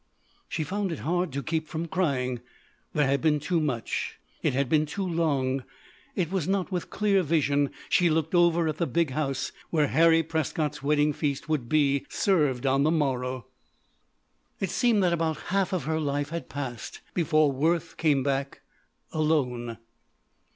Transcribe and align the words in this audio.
She 0.49 0.63
found 0.63 0.91
it 0.91 1.01
hard 1.01 1.31
to 1.33 1.43
keep 1.43 1.67
from 1.67 1.85
crying. 1.85 2.41
There 2.91 3.05
had 3.05 3.21
been 3.21 3.39
too 3.39 3.59
much. 3.59 4.17
It 4.41 4.53
had 4.55 4.67
been 4.67 4.87
too 4.87 5.05
long. 5.05 5.63
It 6.15 6.31
was 6.31 6.47
not 6.47 6.71
with 6.71 6.89
clear 6.89 7.21
vision 7.21 7.69
she 7.87 8.09
looked 8.09 8.33
over 8.33 8.67
at 8.67 8.77
the 8.77 8.87
big 8.87 9.11
house 9.11 9.51
where 9.69 9.89
Harry 9.89 10.23
Prescott's 10.23 10.81
wedding 10.81 11.13
feast 11.13 11.47
would 11.47 11.69
be 11.69 12.07
served 12.09 12.65
on 12.65 12.81
the 12.81 12.89
morrow. 12.89 13.45
It 14.59 14.71
seemed 14.71 15.03
that 15.03 15.13
about 15.13 15.37
half 15.53 15.71
of 15.71 15.83
her 15.83 15.99
life 15.99 16.29
had 16.29 16.49
passed 16.49 17.01
before 17.13 17.51
Worth 17.51 17.95
came 17.95 18.23
back 18.23 18.61
alone. 19.11 19.77